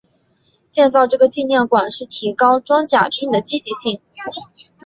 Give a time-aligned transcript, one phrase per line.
[0.71, 4.01] 建造这个纪念馆是提高装甲兵的积极性。